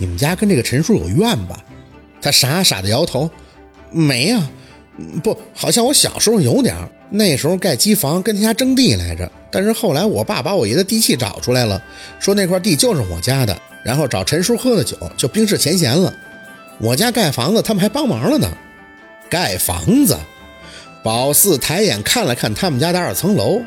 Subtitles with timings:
[0.00, 1.56] 你们家跟这个陈叔有怨吧？”
[2.20, 3.30] 他傻傻的摇头
[3.92, 4.50] ：“没呀，
[5.22, 9.30] 不，好像我小时候有点儿那时候盖机房跟他家争地来着。
[9.52, 11.82] 但是后来我爸把我爷的地契找出来了，
[12.18, 16.12] 说那块地就是我家的，然后找陈叔喝了酒，就冰释前嫌了。
[16.78, 18.50] 我家盖房子，他们还帮忙了呢。
[19.28, 20.16] 盖房子。”
[21.02, 23.62] 宝四抬眼看了看他们家的二层楼，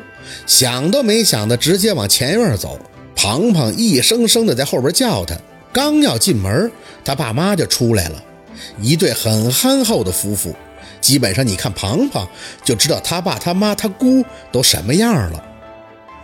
[0.46, 2.78] 想都没想的直接往前院走。
[3.16, 5.36] 庞庞一声声的在后边叫他，
[5.74, 6.70] 刚要进门，
[7.04, 8.22] 他爸妈就出来了，
[8.80, 10.54] 一对很憨厚的夫妇。
[11.00, 12.26] 基本上你看庞庞
[12.64, 15.44] 就知道他爸他妈他姑都什么样了。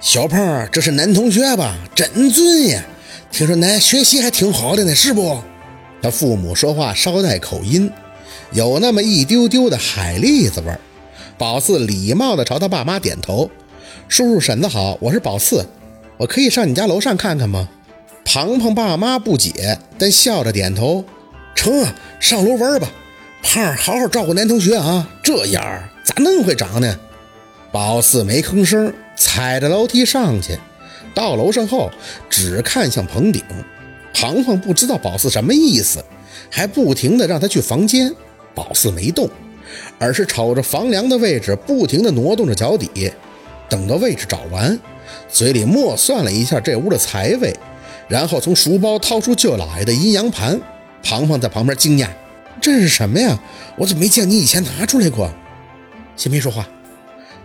[0.00, 1.76] 小胖，这是男同学吧？
[1.96, 2.84] 真尊呀！
[3.32, 5.42] 听说男学习还挺好的呢，是不？
[6.00, 7.90] 他父母说话稍带口音，
[8.52, 10.78] 有那么一丢丢的海蛎子味儿。
[11.36, 13.50] 宝四礼貌地朝他爸妈点头
[14.08, 15.66] ：“叔叔婶子好，我是宝四，
[16.16, 17.68] 我可以上你家楼上看看吗？”
[18.32, 21.04] 庞庞爸妈不解，但笑着点头
[21.52, 22.88] ：“成啊，上楼玩吧。
[23.42, 26.96] 胖好好照顾男同学啊，这样咋能会长呢？”
[27.72, 30.56] 宝四没吭声，踩着楼梯上去。
[31.12, 31.90] 到楼上后，
[32.28, 33.42] 只看向棚顶。
[34.14, 35.98] 庞庞不知道宝四什么意思，
[36.48, 38.14] 还不停地让他去房间。
[38.54, 39.28] 宝四没动。
[39.98, 43.10] 而是瞅着房梁的位置，不停地挪动着脚底，
[43.68, 44.78] 等到位置找完，
[45.28, 47.52] 嘴里默算了一下这屋的财位，
[48.10, 50.60] 然后从书包掏出舅姥爷的阴阳盘。
[51.02, 52.08] 庞庞在旁边惊讶
[52.60, 53.40] ：“这是什么呀？
[53.78, 55.32] 我怎么没见你以前拿出来过？”
[56.14, 56.68] 先别说话，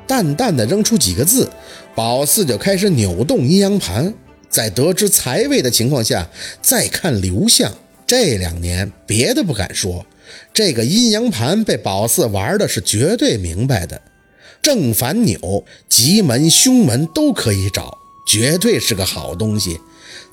[0.06, 1.50] 淡淡的扔出几个字，
[1.96, 4.14] 宝四就开始扭动阴阳盘，
[4.50, 6.28] 在得知财位的情况下
[6.62, 7.72] 再看流向。
[8.06, 10.06] 这两年别的不敢说。
[10.54, 14.02] 这个阴阳盘被宝四玩的是绝对明白的，
[14.62, 19.80] 正反扭、吉门、凶门都可以找，绝对是个好东西，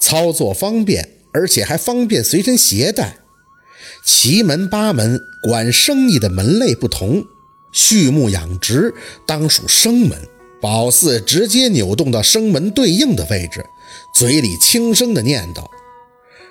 [0.02, 3.18] 操作方便，而且还方便随身携带。
[4.04, 7.24] 奇门八门管生意的门类不同，
[7.72, 8.92] 畜牧养殖
[9.24, 10.18] 当属生门，
[10.60, 13.64] 宝四直接扭动到生门对应的位置，
[14.12, 15.64] 嘴里轻声的念叨：“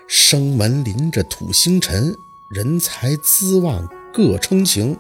[0.08, 2.16] 生门临着土星辰。”
[2.50, 4.98] 人才资旺各称情，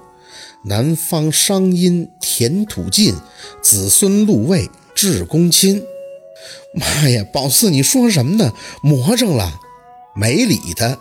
[0.63, 3.15] 南方商殷田土尽，
[3.61, 5.81] 子孙禄位至公亲。
[6.73, 8.53] 妈呀，宝四，你说什么呢？
[8.81, 9.59] 魔怔了，
[10.15, 10.97] 没理他。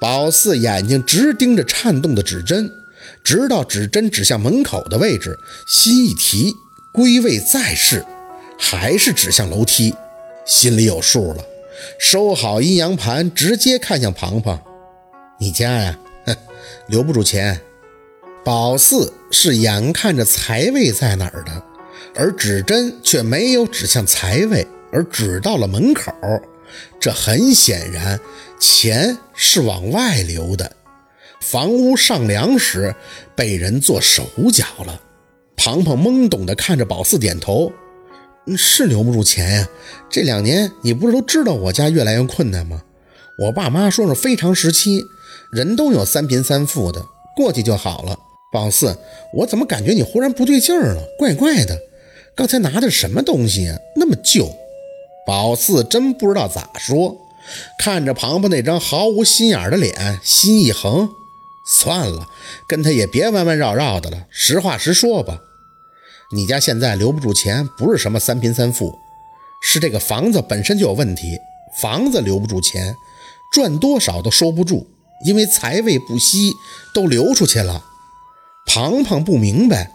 [0.00, 2.70] 宝四眼睛直盯着颤动的指针，
[3.22, 6.56] 直到指针指向门口的位置，心一提，
[6.92, 8.04] 归位再试，
[8.58, 9.94] 还是指向楼梯，
[10.44, 11.44] 心里有数了。
[11.98, 14.60] 收好阴阳盘，直接看向庞庞。
[15.38, 16.36] 你家呀，哼，
[16.88, 17.60] 留不住钱。
[18.44, 21.62] 宝四是眼看着财位在哪儿的，
[22.14, 26.12] 而指针却没有指向财位，而指到了门口。
[26.98, 28.18] 这很显然，
[28.58, 30.70] 钱是往外流的。
[31.40, 32.94] 房屋上梁时
[33.36, 35.00] 被人做手脚了。
[35.56, 37.70] 庞庞懵懂地看着宝四，点头
[38.56, 39.68] ：“是留不住钱呀。
[40.08, 42.82] 这两年你不是都知道我家越来越困难吗？
[43.38, 45.04] 我爸妈说是非常时期。”
[45.52, 47.04] 人都有三贫三富的，
[47.36, 48.18] 过去就好了。
[48.52, 48.96] 宝四，
[49.34, 51.02] 我怎么感觉你忽然不对劲儿了？
[51.18, 51.78] 怪怪的。
[52.34, 53.78] 刚才拿的什么东西啊？
[53.94, 54.48] 那么旧。
[55.26, 57.16] 宝四真不知道咋说，
[57.78, 61.08] 看着庞庞那张毫无心眼的脸，心一横，
[61.66, 62.28] 算了，
[62.66, 65.40] 跟他也别弯弯绕绕的了，实话实说吧。
[66.32, 68.98] 你家现在留不住钱，不是什么三贫三富，
[69.62, 71.38] 是这个房子本身就有问题。
[71.80, 72.94] 房子留不住钱，
[73.52, 74.86] 赚多少都收不住。
[75.24, 76.52] 因为财位不息，
[76.92, 77.84] 都流出去了。
[78.66, 79.90] 庞庞不明白，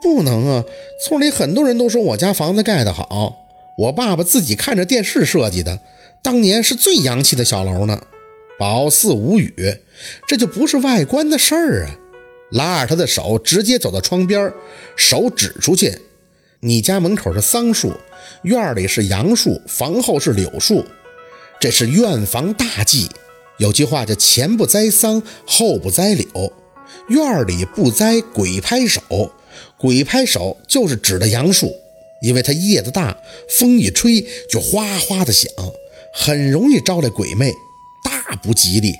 [0.00, 0.64] 不能啊！
[1.04, 3.34] 村里很多人都说我家房子盖得好，
[3.80, 5.80] 我爸爸自己看着电视设计的，
[6.22, 8.02] 当年是最洋气的小楼呢。
[8.58, 9.54] 宝四无语，
[10.28, 11.96] 这就不是外观的事儿啊！
[12.50, 14.52] 拉着他的手，直接走到窗边，
[14.96, 15.98] 手指出去
[16.60, 17.94] ：“你家门口是桑树，
[18.42, 20.84] 院里是杨树，房后是柳树，
[21.58, 23.08] 这是院房大忌。”
[23.56, 26.52] 有句话叫“前不栽桑，后不栽柳”，
[27.08, 29.00] 院里不栽鬼拍手。
[29.78, 31.74] 鬼拍手就是指的杨树，
[32.20, 33.16] 因为它叶子大，
[33.48, 35.50] 风一吹就哗哗的响，
[36.12, 37.52] 很容易招来鬼魅，
[38.04, 38.94] 大不吉利。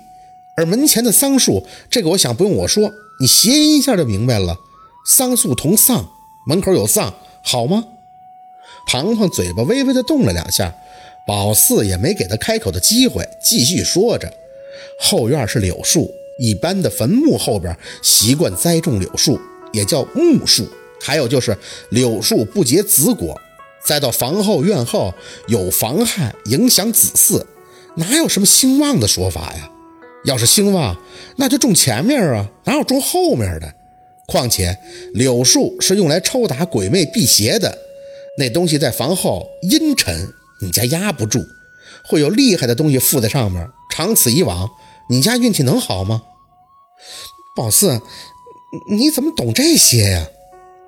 [0.57, 4.59] 而门前的桑树，这个我想不用我说，你谐音一下就明白了。
[5.07, 6.11] 桑树同丧，
[6.47, 7.85] 门口有丧，好吗？
[8.87, 10.75] 庞庞嘴巴微微的动了两下，
[11.27, 14.33] 宝四也没给他开口的机会，继续说着。
[14.99, 19.41] 后院是柳树，一般的坟墓后边习惯栽种柳树，
[19.73, 20.67] 也叫木树。
[21.01, 21.57] 还有就是
[21.91, 23.41] 柳树不结子果，
[23.85, 25.15] 栽到房后院后
[25.49, 27.45] 有妨害，影响子嗣。
[27.97, 29.71] 哪有什么兴旺的说法呀？
[30.25, 30.97] 要是兴旺，
[31.37, 33.75] 那就种前面啊，哪有种后面的？
[34.27, 34.79] 况且
[35.15, 37.79] 柳树是用来抽打鬼魅辟邪的，
[38.39, 41.43] 那东西在房后阴沉，你家压不住，
[42.05, 43.69] 会有厉害的东西附在上面。
[43.91, 44.71] 长此以往，
[45.09, 46.23] 你家运气能好吗？
[47.57, 48.01] 宝四，
[48.91, 50.27] 你怎么懂这些呀？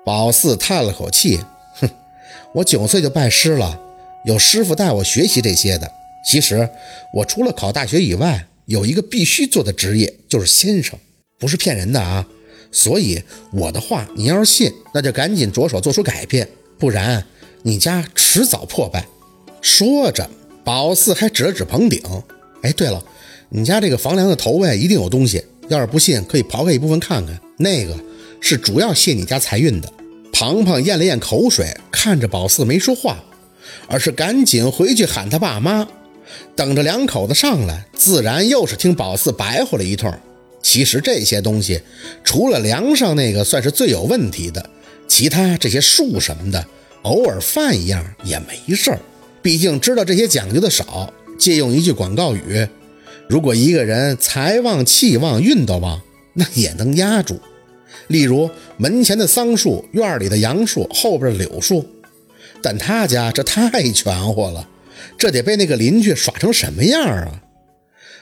[0.05, 1.39] 宝四叹了口气，
[1.75, 1.89] 哼，
[2.55, 3.79] 我九岁就拜师了，
[4.25, 5.89] 有师傅带我学习这些的。
[6.29, 6.69] 其实
[7.13, 10.99] 我除了考大学以外，有一个必须做的职业，就是先生，
[11.39, 12.25] 不是骗人的啊。
[12.71, 13.21] 所以
[13.53, 16.47] 我的话，你要是信，那就赶紧着手做出改变，
[16.77, 17.25] 不然
[17.61, 19.05] 你家迟早破败。
[19.61, 20.29] 说着，
[20.65, 22.01] 宝四还指了指棚顶。
[22.61, 23.01] 哎，对了，
[23.49, 27.95] 你家这个房梁的头位一定有东西，要是不信，可以刨开一部分看看，那个
[28.45, 29.89] 是主要泄你家财运的。
[30.33, 33.23] 庞庞咽了咽口水，看着宝四没说话，
[33.87, 35.87] 而是赶紧回去喊他爸妈。
[36.53, 40.13] 等着两口子上来，自然又是听宝四白话了一通。
[40.61, 41.79] 其实这些东西，
[42.25, 44.69] 除了梁上那个算是最有问题的，
[45.07, 46.67] 其他这些树什么的，
[47.03, 48.99] 偶尔犯一样也没事儿。
[49.41, 51.13] 毕竟知道这些讲究的少。
[51.39, 52.67] 借用一句广告语：
[53.27, 56.01] 如果一个人财旺、气旺、运都旺，
[56.33, 57.39] 那也能压住。
[58.07, 61.85] 例如门前的桑树、院里的杨树、后边的柳树。
[62.61, 64.67] 但他家这太全乎了。
[65.17, 67.41] 这得被那个邻居耍成什么样啊！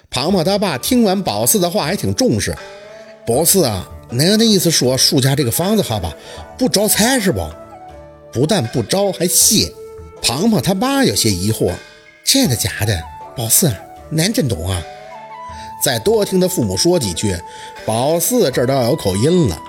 [0.09, 2.55] 庞庞他爸听完宝四的话还挺重视。
[3.25, 6.13] 宝四啊，奶奶的意思说树家这个房子好吧，
[6.57, 7.47] 不招财是不？
[8.33, 9.71] 不但不招，还谢。
[10.21, 11.71] 庞庞他爸有些疑惑：
[12.23, 12.99] 真的假的？
[13.35, 13.71] 宝四，
[14.09, 14.81] 您真懂啊！
[15.83, 17.35] 再多听他父母说几句，
[17.85, 19.61] 宝四这儿都要有口音了。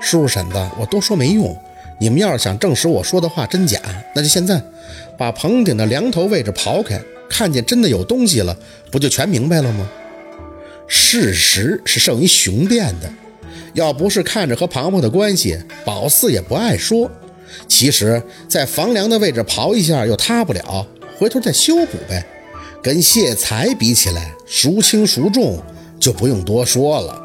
[0.00, 1.56] 叔叔婶子，我多说没用。
[2.00, 3.78] 你们要是想证实我说的话真假，
[4.14, 4.60] 那就现在。
[5.18, 8.56] 把棚顶的梁头位置刨开，看见真的有东西了，
[8.90, 9.88] 不就全明白了吗？
[10.88, 13.12] 事实是胜于雄辩的。
[13.74, 17.08] 要不是看着和庞庞的关系，宝四也不爱说。
[17.68, 20.86] 其实，在房梁的位置刨一下又塌不了，
[21.18, 22.24] 回头再修补呗。
[22.82, 25.62] 跟谢财比起来，孰轻孰重
[26.00, 27.22] 就不用多说了。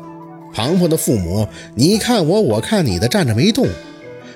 [0.54, 3.68] 庞庞的父母，你看我，我看你的，站着没动。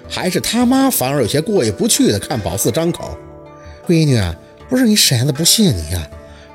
[0.09, 3.15] 还是他妈反而有些过意不去的看宝四张口。
[3.87, 4.35] 闺女啊，
[4.67, 6.09] 不是你婶子不信你呀，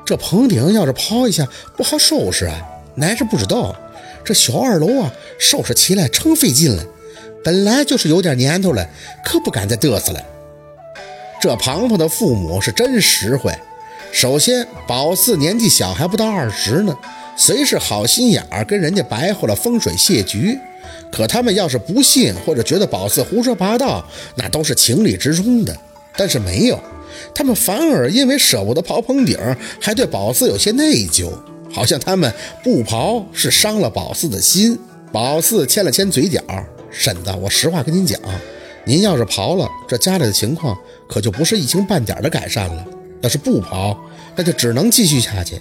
[0.04, 1.46] 这棚顶要是刨一下
[1.76, 2.60] 不好收拾啊。
[2.96, 3.74] 奶是不知道，
[4.24, 6.84] 这小二楼啊，收拾起来成费劲了。
[7.44, 8.84] 本来就是有点年头了，
[9.24, 10.20] 可不敢再嘚瑟了。
[11.40, 13.52] 这庞庞的父母是真实惠。
[14.12, 16.96] 首先，宝四年纪小，还不到二十呢，
[17.36, 20.58] 虽是好心眼儿跟人家白活了风水谢局，
[21.12, 24.04] 可他们要是不信或者觉得宝四胡说八道，
[24.36, 25.76] 那都是情理之中的。
[26.16, 26.80] 但是没有。
[27.34, 29.38] 他们反而因为舍不得刨棚顶，
[29.80, 31.30] 还对宝四有些内疚，
[31.70, 32.32] 好像他们
[32.62, 34.78] 不刨是伤了宝四的心。
[35.12, 36.42] 宝四牵了牵嘴角，
[36.90, 38.18] 婶子，我实话跟您讲，
[38.84, 40.76] 您要是刨了，这家里的情况
[41.08, 42.84] 可就不是一星半点的改善了；
[43.26, 43.96] 要是不刨，
[44.36, 45.58] 那就只能继续下去。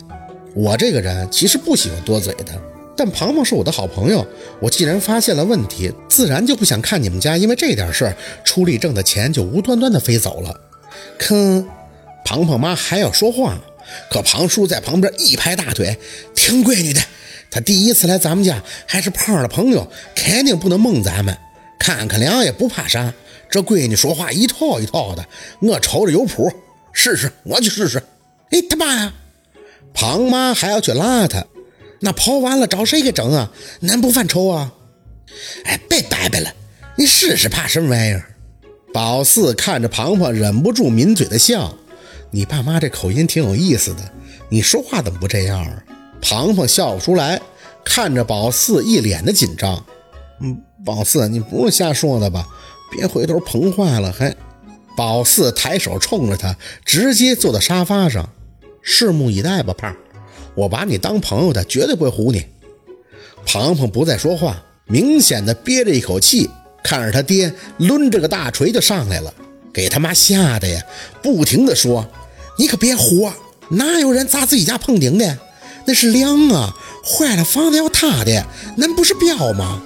[0.54, 2.54] 我这个人其实不喜欢多嘴的，
[2.96, 4.24] 但庞庞是我的好朋友，
[4.60, 10.56] 我既然发现了问题，自然就不想看你们家因为这点事儿出力挣的钱就无端端的飞走了。
[11.18, 11.66] 可
[12.24, 13.58] 庞庞妈还要说话，
[14.12, 15.98] 可庞叔在旁边一拍大腿
[16.36, 17.02] ：“听闺女的，
[17.50, 21.36] 她第一次来咱们家，还是胖的朋友，肯定不能蒙咱们。
[21.80, 23.12] 看看梁也不怕啥，
[23.50, 25.26] 这闺女说话一套一套的，
[25.62, 26.52] 我瞅着有谱，
[26.96, 28.02] 试试，我去试试。”
[28.50, 29.14] 哎，他妈呀！
[29.94, 31.46] 庞妈还要去拉他，
[32.00, 33.52] 那刨完了找谁给整啊？
[33.82, 34.74] 难不犯愁啊？
[35.66, 36.54] 哎，别掰掰了，
[36.96, 38.36] 你试试，怕什么玩意儿？
[38.94, 41.78] 宝四看着庞庞，忍不住抿嘴的笑。
[42.32, 44.12] 你爸妈这口音挺有意思的，
[44.50, 45.84] 你说话怎么不这样啊？
[46.22, 47.42] 庞庞笑不出来，
[47.84, 49.86] 看着宝四一脸的紧张。
[50.42, 52.48] 嗯，宝四，你不是瞎说的吧？
[52.92, 54.36] 别回头碰坏了还。
[54.96, 58.30] 宝四抬手冲着他，直接坐到沙发上。
[58.84, 59.96] 拭目以待吧，胖，
[60.56, 62.46] 我把你当朋友的，绝对不会唬你。
[63.46, 66.50] 庞庞不再说话，明显的憋着一口气。
[66.84, 69.34] 看着他爹抡着个大锤就上来了，
[69.74, 70.84] 给他妈吓得呀，
[71.22, 72.08] 不停的说
[72.60, 73.32] ：“你可别胡，
[73.70, 75.40] 哪有人砸自己家棚顶的？
[75.88, 78.46] 那是梁啊，坏了房子要塌的，
[78.78, 79.82] 那不是彪吗？”